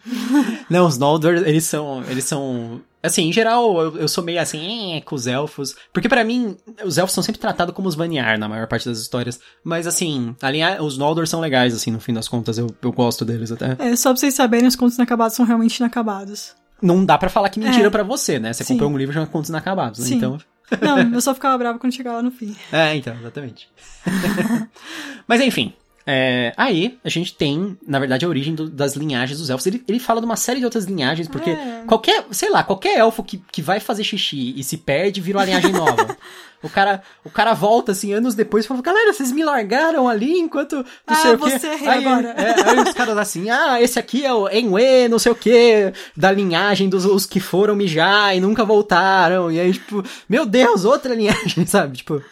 [0.69, 4.95] Não, os Noldor, eles são, eles são, assim, em geral, eu, eu sou meio assim,
[4.95, 8.37] eh, com os elfos, porque pra mim, os elfos são sempre tratados como os Vaniar
[8.37, 12.01] na maior parte das histórias, mas assim, a linha, os Noldor são legais, assim, no
[12.01, 13.77] fim das contas, eu, eu gosto deles até.
[13.79, 16.55] É, só pra vocês saberem, os Contos Inacabados são realmente inacabados.
[16.81, 17.91] Não dá pra falar que mentira É.
[17.91, 18.53] pra você, né?
[18.53, 18.75] Você Sim.
[18.75, 20.07] comprou um livro já com contos inacabados, né?
[20.07, 20.15] Sim.
[20.17, 20.39] Então,
[20.81, 22.55] Não, eu só ficava brava quando chegava no fim.
[22.73, 23.69] É, então, exatamente.
[25.27, 25.73] Mas enfim.
[26.11, 29.67] É, aí a gente tem, na verdade, a origem do- das linhagens dos elfos.
[29.67, 31.83] Ele, ele fala de uma série de outras linhagens, porque É.
[31.87, 35.45] qualquer, sei lá, qualquer elfo que, que vai fazer xixi e se perde, vira uma
[35.45, 36.17] linhagem nova.
[36.65, 40.39] o, cara, o cara volta, assim, anos depois e fala, galera, vocês me largaram ali
[40.39, 41.51] enquanto não Ah, sei o quê.
[41.59, 42.29] você é aí, agora.
[42.31, 45.93] é, aí os caras assim, ah, esse aqui é o Enwe, não sei o quê,
[46.17, 49.53] da linhagem dos os que foram mijar e nunca voltaram.
[49.53, 51.99] E aí, tipo, meu Deus, outra linhagem, sabe?
[51.99, 52.23] Tipo...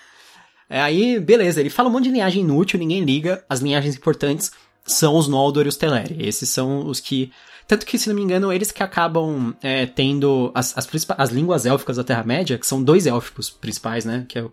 [0.68, 3.44] É, aí, beleza, ele fala um monte de linhagem inútil, ninguém liga.
[3.48, 4.50] As linhagens importantes
[4.84, 6.16] são os Noldor e os Teleri.
[6.18, 7.32] Esses são os que.
[7.66, 11.66] Tanto que, se não me engano, eles que acabam é, tendo as, as, as línguas
[11.66, 14.24] élficas da Terra-média, que são dois élficos principais, né?
[14.28, 14.52] Que é o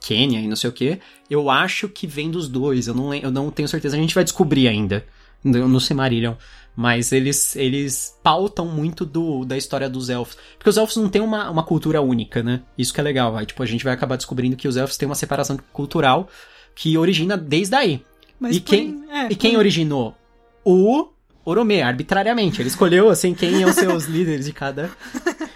[0.00, 0.98] Quênia e não sei o que.
[1.30, 2.86] Eu acho que vem dos dois.
[2.86, 3.96] Eu não, eu não tenho certeza.
[3.96, 5.06] A gente vai descobrir ainda
[5.42, 6.34] no, no Silmarillion.
[6.76, 10.36] Mas eles, eles pautam muito do, da história dos elfos.
[10.58, 12.62] Porque os elfos não têm uma, uma cultura única, né?
[12.76, 13.32] Isso que é legal.
[13.32, 13.46] Vai.
[13.46, 16.28] Tipo, a gente vai acabar descobrindo que os elfos têm uma separação cultural
[16.74, 18.04] que origina desde aí.
[18.40, 20.16] Mas E quem- é, E quem por- originou?
[20.64, 21.08] O
[21.44, 22.60] Oromê, arbitrariamente.
[22.60, 24.90] Ele escolheu, assim, quem iam ser os líderes de cada.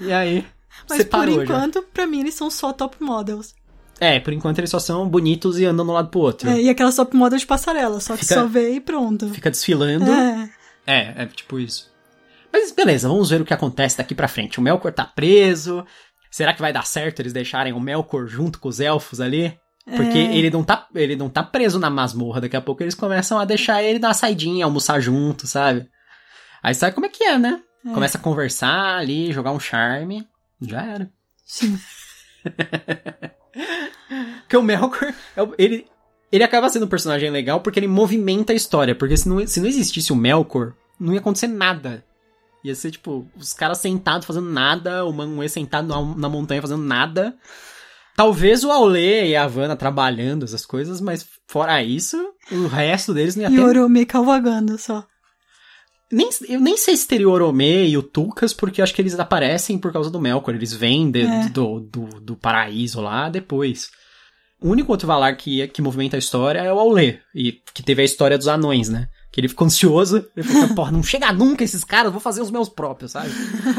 [0.00, 0.46] E aí,
[0.88, 1.42] Mas por já.
[1.42, 3.54] enquanto, pra mim, eles são só top models.
[4.00, 6.48] É, por enquanto eles só são bonitos e andam de um lado pro outro.
[6.48, 9.28] É, e aquelas top models de passarela, só que Fica- só vê e pronto.
[9.28, 10.10] Fica desfilando.
[10.10, 10.50] É.
[10.86, 11.90] É, é tipo isso.
[12.52, 14.58] Mas beleza, vamos ver o que acontece daqui pra frente.
[14.58, 15.84] O Melkor tá preso.
[16.30, 19.56] Será que vai dar certo eles deixarem o Melkor junto com os elfos ali?
[19.84, 20.36] Porque É.
[20.36, 22.40] ele não tá, ele não tá preso na masmorra.
[22.40, 25.86] Daqui a pouco eles começam a deixar ele dar uma saidinha, almoçar junto, sabe?
[26.62, 27.60] Aí sabe como é que é, né?
[27.86, 27.92] É.
[27.92, 30.26] Começa a conversar ali, jogar um charme.
[30.60, 31.10] Já era.
[31.44, 31.78] Sim.
[34.40, 35.86] Porque o Melkor, é ele,
[36.30, 38.94] ele acaba sendo um personagem legal porque ele movimenta a história.
[38.94, 42.04] Porque se não, se não existisse o Melkor, não ia acontecer nada.
[42.62, 46.82] Ia ser, tipo, os caras sentados fazendo nada, o Manwë sentado na, na montanha fazendo
[46.82, 47.34] nada.
[48.14, 53.34] Talvez o Aulê e a Havana trabalhando essas coisas, mas fora isso, o resto deles
[53.34, 53.60] não ia E ter...
[53.62, 55.06] o Oromê cavalgando só.
[56.12, 59.00] Nem, eu nem sei se teria o Oromê e o Tulkas, porque eu acho que
[59.00, 60.54] eles aparecem por causa do Melkor.
[60.54, 61.48] Eles vêm de- É.
[61.50, 63.90] do, do, do paraíso lá depois.
[64.60, 68.02] O único outro Valar que, que movimenta a história é o Aulê, e que teve
[68.02, 69.08] a história dos anões, né?
[69.32, 72.50] Que ele ficou ansioso, ele falou, porra, não chega nunca esses caras, vou fazer os
[72.50, 73.30] meus próprios, sabe?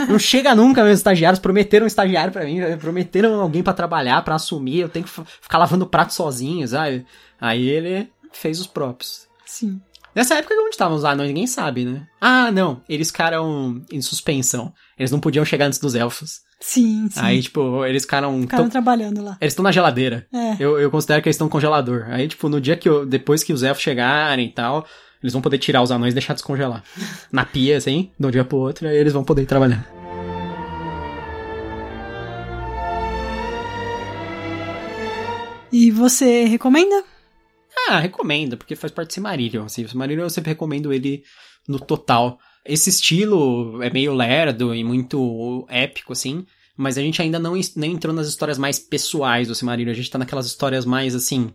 [0.09, 4.35] Não chega nunca meus estagiários, prometeram um estagiário pra mim, prometeram alguém pra trabalhar, pra
[4.35, 7.05] assumir, eu tenho que ficar lavando prato sozinho, sabe?
[7.39, 9.27] Aí ele fez os próprios.
[9.45, 9.79] Sim.
[10.13, 12.05] Nessa época onde estavam os anões, ninguém sabe, né?
[12.19, 14.73] Ah, não, eles ficaram em suspensão.
[14.99, 16.41] Eles não podiam chegar antes dos elfos.
[16.59, 17.19] Sim, sim.
[17.19, 18.41] Aí, tipo, eles ficaram.
[18.41, 18.71] Ficaram tão...
[18.71, 19.37] trabalhando lá.
[19.39, 20.27] Eles estão na geladeira.
[20.33, 20.57] É.
[20.59, 22.05] Eu, eu considero que eles estão no congelador.
[22.09, 24.85] Aí, tipo, no dia que eu, depois que os elfos chegarem e tal,
[25.23, 26.83] eles vão poder tirar os anões e deixar descongelar.
[27.31, 29.87] na pia, assim, de um dia pro outro, aí eles vão poder trabalhar.
[35.71, 37.01] E você recomenda?
[37.87, 39.65] Ah, recomendo, porque faz parte do Silmarillion.
[39.65, 41.23] Assim, Silmarillion eu sempre recomendo ele
[41.67, 42.39] no total.
[42.65, 46.45] Esse estilo é meio lerdo e muito épico, assim,
[46.77, 49.91] mas a gente ainda não nem entrou nas histórias mais pessoais do Silmarillion.
[49.91, 51.53] A gente tá naquelas histórias mais, assim,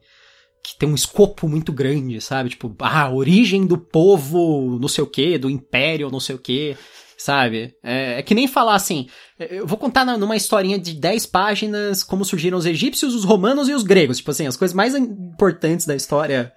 [0.62, 2.51] que tem um escopo muito grande, sabe?
[2.51, 6.77] Tipo, ah, origem do povo, não sei o quê, do império, não sei o quê,
[7.17, 7.75] sabe?
[7.83, 12.25] É, é que nem falar assim, eu vou contar numa historinha de 10 páginas como
[12.25, 15.95] surgiram os egípcios, os romanos e os gregos, tipo assim, as coisas mais importantes da
[15.95, 16.53] história.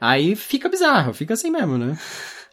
[0.00, 1.98] Aí fica bizarro, fica assim mesmo, né?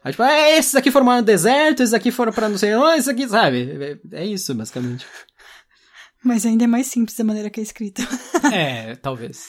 [0.03, 2.97] Aí, tipo, é, esses aqui foram no deserto, esses aqui foram pra não sei onde,
[2.97, 3.99] esses aqui, sabe?
[4.11, 5.05] É, é isso, basicamente.
[6.23, 8.01] Mas ainda é mais simples da maneira que é escrita.
[8.53, 9.45] é, talvez.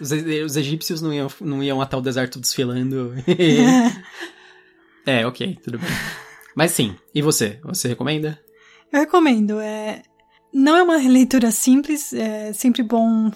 [0.00, 3.14] Os, os, egípcios não iam, não iam até o deserto desfilando.
[5.06, 5.88] é, ok, tudo bem.
[6.60, 7.58] Mas sim, e você?
[7.64, 8.38] Você recomenda?
[8.92, 9.58] Eu recomendo.
[9.60, 10.02] É...
[10.52, 13.32] Não é uma leitura simples, é sempre bom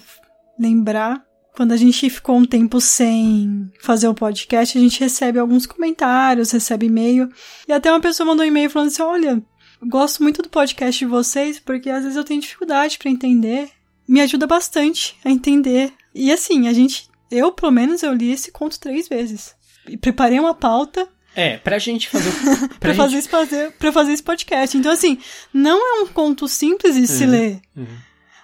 [0.60, 1.24] lembrar.
[1.56, 6.50] Quando a gente ficou um tempo sem fazer o podcast, a gente recebe alguns comentários,
[6.50, 7.30] recebe e-mail.
[7.66, 9.42] E até uma pessoa mandou um e-mail falando assim: olha,
[9.88, 13.70] gosto muito do podcast de vocês, porque às vezes eu tenho dificuldade para entender.
[14.06, 15.94] Me ajuda bastante a entender.
[16.14, 19.54] E assim, a gente, eu pelo menos eu li esse conto três vezes.
[19.88, 21.08] E preparei uma pauta.
[21.34, 22.30] É, pra gente fazer.
[22.78, 23.28] Pra, pra gente...
[23.28, 24.76] fazer, fazer, pra fazer esse podcast.
[24.76, 25.18] Então, assim,
[25.52, 27.60] não é um conto simples de uhum, se ler.
[27.76, 27.86] Uhum.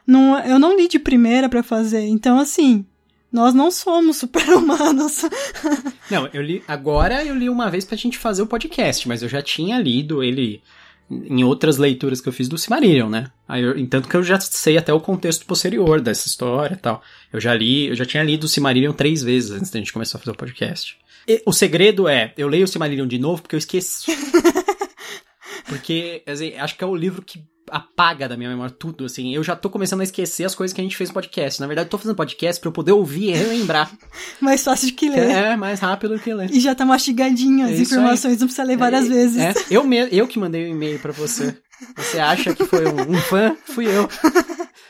[0.06, 2.06] Não, eu não li de primeira para fazer.
[2.06, 2.84] Então, assim,
[3.32, 5.22] nós não somos super-humanos.
[6.10, 6.62] não, eu li.
[6.66, 10.22] Agora eu li uma vez pra gente fazer o podcast, mas eu já tinha lido
[10.22, 10.62] ele
[11.10, 13.30] em outras leituras que eu fiz do Silmarillion, né?
[13.48, 17.02] Aí eu, tanto que eu já sei até o contexto posterior dessa história e tal.
[17.32, 20.18] Eu já li, eu já tinha lido o Silmarillion três vezes antes da gente começar
[20.18, 20.96] a fazer o podcast.
[21.26, 24.12] E, o segredo é, eu leio o Silmarillion de novo porque eu esqueci.
[25.66, 29.34] porque, assim, acho que é o livro que apaga da minha memória tudo, assim.
[29.34, 31.60] Eu já tô começando a esquecer as coisas que a gente fez no podcast.
[31.60, 33.90] Na verdade, eu tô fazendo podcast pra eu poder ouvir e relembrar.
[34.40, 35.30] mais fácil de que ler.
[35.30, 36.50] É, mais rápido que ler.
[36.50, 38.40] E já tá mastigadinho as é informações, aí.
[38.40, 39.38] não precisa ler várias é, vezes.
[39.38, 41.56] É, eu, me, eu que mandei o um e-mail pra você.
[41.96, 43.56] Você acha que foi um, um, fã?
[43.64, 44.08] Fui eu.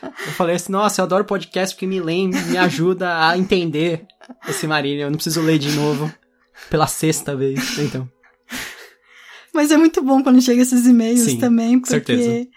[0.03, 4.05] Eu falei assim, nossa, eu adoro podcast porque me lembra, me ajuda a entender
[4.47, 5.03] esse Marília.
[5.03, 6.11] Eu não preciso ler de novo
[6.69, 8.09] pela sexta vez, então.
[9.53, 12.47] Mas é muito bom quando chega esses e-mails também, porque certeza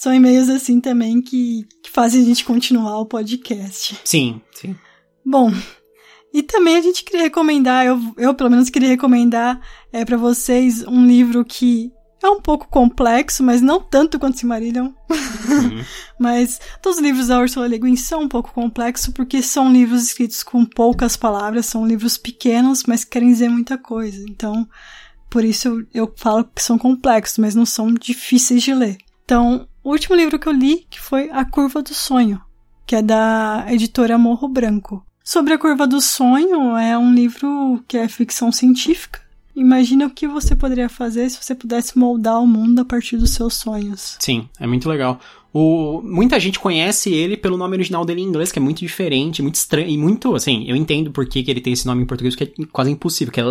[0.00, 4.00] são e-mails assim também que, que fazem a gente continuar o podcast.
[4.02, 4.74] Sim, sim.
[5.22, 5.52] Bom,
[6.32, 9.60] e também a gente queria recomendar, eu, eu pelo menos queria recomendar
[9.92, 14.86] é, para vocês um livro que é um pouco complexo, mas não tanto quanto Silmarillion.
[14.86, 15.84] Uhum.
[16.18, 20.02] mas todos os livros da Ursula Le Guin são um pouco complexos porque são livros
[20.04, 24.24] escritos com poucas palavras, são livros pequenos, mas querem dizer muita coisa.
[24.26, 24.66] Então,
[25.28, 28.96] por isso eu, eu falo que são complexos, mas não são difíceis de ler.
[29.30, 32.40] Então, o último livro que eu li, que foi A Curva do Sonho,
[32.86, 35.04] que é da editora Morro Branco.
[35.24, 39.20] Sobre a Curva do Sonho, é um livro que é ficção científica.
[39.54, 43.30] Imagina o que você poderia fazer se você pudesse moldar o mundo a partir dos
[43.30, 44.16] seus sonhos.
[44.18, 45.20] Sim, é muito legal.
[45.52, 49.42] O, muita gente conhece ele pelo nome original dele em inglês, que é muito diferente,
[49.42, 52.06] muito estranho, e muito, assim, eu entendo por que, que ele tem esse nome em
[52.06, 53.44] português, que é quase impossível, que é,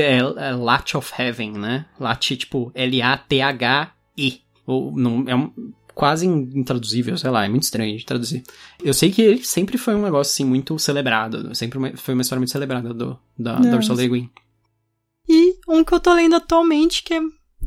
[0.00, 1.86] é, é Latch of Heaven, né?
[1.98, 4.40] Latch, tipo, L-A-T-H-I.
[4.72, 5.52] Ou não, é um,
[5.94, 8.42] quase intraduzível, sei lá, é muito estranho de traduzir.
[8.82, 12.22] Eu sei que ele sempre foi um negócio, assim, muito celebrado, sempre uma, foi uma
[12.22, 14.30] história muito celebrada do, da, da Ursula Le Guin.
[15.28, 17.20] E um que eu tô lendo atualmente, que é,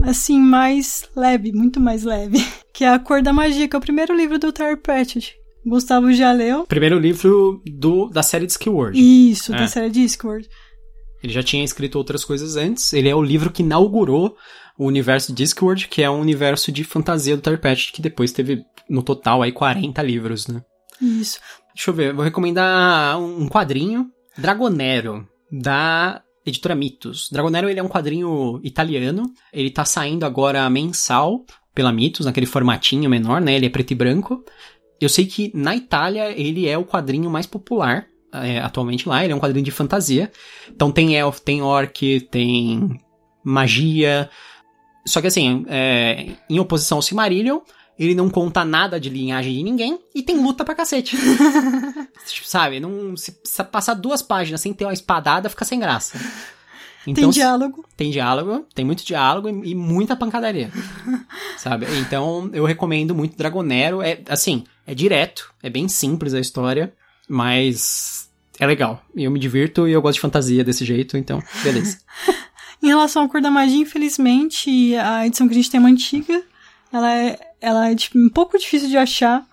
[0.04, 2.38] assim, mais leve, muito mais leve,
[2.74, 5.36] que é A Cor da Magia, que é o primeiro livro do Terry Pratchett.
[5.65, 6.65] Gustavo já leu.
[6.68, 8.54] Primeiro livro do, da série de.
[8.94, 9.58] Isso, é.
[9.58, 10.06] da série de.
[11.24, 12.94] Ele já tinha escrito outras coisas antes.
[12.94, 14.38] Ele é o livro que inaugurou
[14.77, 18.65] o universo Discworld, que é um universo de fantasia do Terry Pratchett, que depois teve,
[18.89, 20.61] no total, aí 40 livros, né?
[21.01, 21.39] Isso.
[21.73, 27.29] Deixa eu ver, vou recomendar um quadrinho, Dragonero, da editora Mitos.
[27.31, 33.09] Dragonero, ele é um quadrinho italiano, ele tá saindo agora mensal pela Mitos, naquele formatinho
[33.09, 33.55] menor, né?
[33.55, 34.43] Ele é preto e branco.
[34.99, 38.07] Eu sei que na Itália ele é o quadrinho mais popular
[38.43, 40.31] é, atualmente lá, ele é um quadrinho de fantasia.
[40.69, 42.99] Então tem elf, tem orc, tem
[43.43, 44.29] magia,
[45.06, 47.60] só que assim, é, em oposição ao Silmarillion,
[47.98, 51.15] ele não conta nada de linhagem de ninguém e tem luta pra cacete.
[52.28, 52.80] tipo, sabe?
[52.80, 56.20] Não, se, se, passar duas páginas sem ter uma espadada, fica sem graça.
[57.08, 57.86] Então, tem diálogo.
[57.96, 60.72] Tem diálogo, tem muito diálogo e, e muita pancadaria.
[61.58, 61.86] sabe?
[62.00, 64.02] Então, eu recomendo muito Dragonero.
[64.02, 66.94] É, assim, é direto, é bem simples a história,
[67.30, 68.28] mas
[68.60, 69.02] é legal.
[69.15, 72.00] E eu me divirto e eu gosto de fantasia desse jeito, então, beleza.
[72.81, 75.89] Em relação à cor da magia, infelizmente, a edição que a gente tem é uma
[75.89, 76.43] antiga.
[76.91, 79.45] Ela é, ela é um pouco difícil de achar,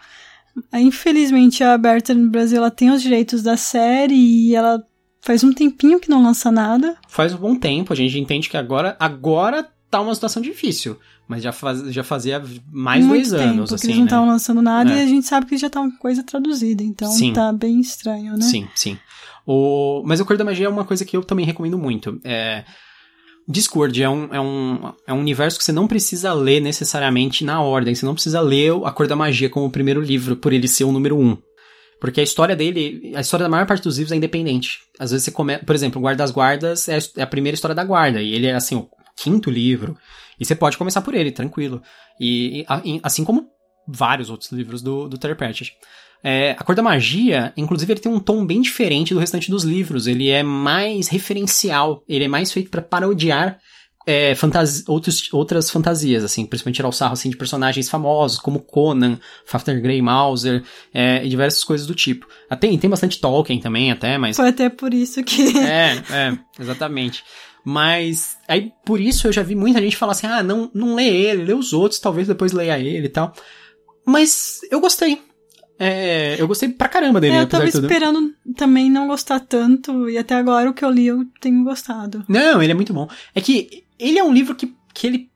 [0.73, 4.85] Infelizmente, a Berta no Brasil ela tem os direitos da série e ela
[5.21, 6.97] faz um tempinho que não lança nada.
[7.09, 10.99] Faz um bom tempo, a gente entende que agora, agora tá uma situação difícil.
[11.29, 14.09] Mas já, faz, já fazia mais Muito dois tempo anos, que assim, eles não né?
[14.09, 14.99] estavam lançando nada É.
[14.99, 17.33] e a gente sabe que já tá uma coisa traduzida, então Sim.
[17.33, 18.43] tá bem estranho, né?
[18.43, 18.99] Sim, sim.
[19.47, 20.03] O...
[20.05, 22.21] Mas o Cor da Magia é uma coisa que eu também recomendo muito.
[22.25, 22.65] É...
[23.49, 27.61] Discord é um, é, um, é um universo que você não precisa ler necessariamente na
[27.61, 27.95] ordem.
[27.95, 30.85] Você não precisa ler A Cor da Magia como o primeiro livro, por ele ser
[30.85, 31.37] o número um.
[32.01, 34.81] Porque a história dele, a história da maior parte dos livros é independente.
[34.99, 37.85] Às vezes você começa, por exemplo, Guarda das Guardas é é a primeira história da
[37.85, 39.97] guarda, e ele é assim, o quinto livro.
[40.39, 41.81] E você pode começar por ele, tranquilo.
[42.21, 42.65] E-
[43.03, 43.49] assim como
[43.87, 45.77] vários outros livros do, do Terry Pratchett.
[46.25, 49.65] É, a Cor da Magia, inclusive, ele tem um tom bem diferente do restante dos
[49.65, 50.07] livros.
[50.07, 53.59] Ele é mais referencial, ele é mais feito pra parodiar
[54.07, 58.61] é, fantasi- outros, outras fantasias, assim, principalmente tirar o sarro assim, de personagens famosos, como
[58.61, 62.27] Conan, Fafner Grey Mauser, é, e diversas coisas do tipo.
[62.49, 65.43] Até, tem bastante Tolkien também, até, mas Foi até por isso que.
[65.59, 67.25] é, é, exatamente.
[67.65, 71.07] Mas, aí, por isso eu já vi muita gente falar assim, ah, não, não lê
[71.09, 73.33] ele, lê os outros, talvez depois leia ele e tal.
[74.05, 75.23] Mas eu gostei.
[75.79, 80.17] É, eu gostei pra caramba dele, É, eu tava esperando também não gostar tanto, e
[80.17, 82.25] até agora o que eu li eu tenho gostado.
[82.29, 83.09] Não, ele é muito bom.
[83.35, 85.31] É que ele é um livro que, que ele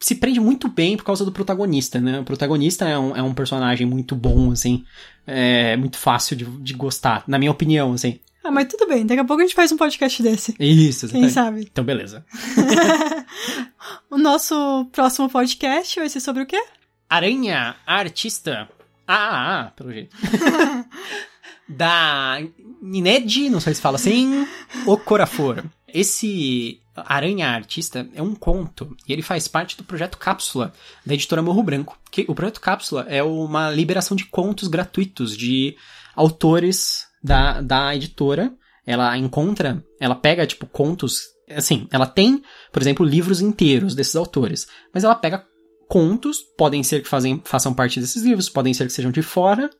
[0.00, 2.20] se prende muito bem por causa do protagonista, né?
[2.20, 4.84] O protagonista é um, é um personagem muito bom, assim.
[5.26, 8.18] É muito fácil de, de gostar, na minha opinião, assim.
[8.42, 10.54] Ah, mas tudo bem, daqui a pouco a gente faz um podcast desse.
[10.60, 11.32] Isso, Quem exatamente.
[11.32, 11.68] sabe?
[11.70, 12.24] Então, beleza.
[14.10, 16.62] O nosso próximo podcast vai ser sobre o quê?
[17.08, 18.68] Aranha, artista.
[19.06, 20.16] Ah, ah, ah, pelo jeito.
[21.68, 22.38] da
[22.82, 24.46] Nined, não sei se fala assim,
[24.86, 25.64] Okorafor.
[25.88, 30.72] Esse Aranha Artista é um conto e ele faz parte do projeto Cápsula
[31.04, 31.98] da editora Morro Branco.
[32.10, 35.76] Que o projeto Cápsula é uma liberação de contos gratuitos de
[36.14, 38.52] autores da, da editora.
[38.86, 44.66] Ela encontra, ela pega tipo contos, assim, ela tem, por exemplo, livros inteiros desses autores,
[44.92, 45.46] mas ela pega
[45.88, 49.70] contos, podem ser que fazem, façam parte desses livros, podem ser que sejam de fora,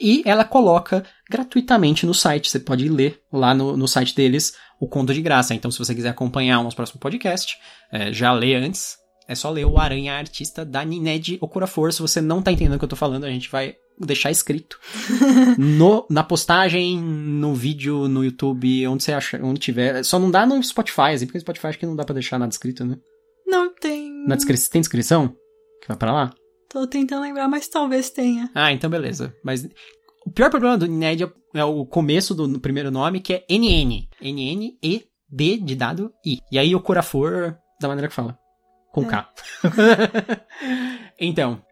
[0.00, 2.48] e ela coloca gratuitamente no site.
[2.48, 5.54] Você pode ler lá no, no site deles o conto de graça.
[5.54, 7.56] Então, se você quiser acompanhar o nosso próximo podcast,
[7.90, 8.96] é, já lê antes,
[9.26, 11.92] é só ler o Aranha Artista da Nined Okurafor.
[11.92, 14.78] Se você não tá entendendo o que eu tô falando, a gente vai deixar escrito
[15.58, 20.04] no, na postagem, no vídeo, no YouTube, onde você acha, onde tiver.
[20.04, 22.38] Só não dá no Spotify, assim, porque no Spotify acho que não dá pra deixar
[22.38, 22.96] nada escrito, né?
[23.48, 24.26] Não tem.
[24.26, 25.28] Na descrição, tem descrição?
[25.80, 26.34] Que vai pra lá?
[26.68, 28.50] Tô tentando lembrar, mas talvez tenha.
[28.54, 29.34] Ah, então beleza.
[29.42, 29.66] Mas
[30.26, 34.06] o pior problema do Ned é o começo do primeiro nome, que é NN.
[34.20, 36.40] N-N-E-D de dado I.
[36.52, 38.38] E aí o Corafor, da maneira que fala.
[38.92, 39.32] Com K.
[41.18, 41.62] então,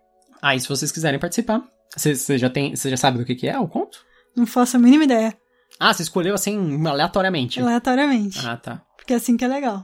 [0.40, 1.62] aí se vocês quiserem participar,
[1.94, 4.04] você já tem, você já sabe do que, que é o conto?
[4.34, 5.36] Não faço a mínima ideia.
[5.78, 7.60] Ah, você escolheu assim aleatoriamente.
[7.60, 8.46] Aleatoriamente.
[8.46, 8.82] Ah, tá.
[8.96, 9.82] Porque é assim que é legal.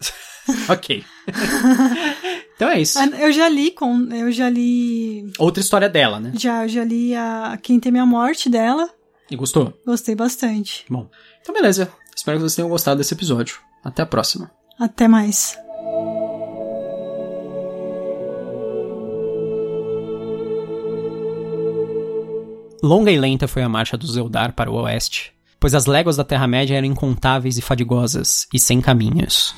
[0.68, 1.04] Ok.
[2.54, 2.98] então é isso.
[2.98, 4.08] Eu já li com.
[4.12, 5.30] Eu já li.
[5.38, 6.32] Outra história dela, né?
[6.34, 8.88] Já, eu já li a Quem Teme a Morte dela.
[9.30, 9.72] E gostou?
[9.86, 10.84] Gostei bastante.
[10.88, 11.08] Bom.
[11.40, 11.90] Então beleza.
[12.14, 13.58] Espero que vocês tenham gostado desse episódio.
[13.84, 14.50] Até a próxima.
[14.78, 15.56] Até mais.
[22.82, 26.24] Longa e lenta foi a marcha do Zeldar para o oeste, pois as léguas da
[26.24, 29.54] Terra-média eram incontáveis e fadigosas, e sem caminhos.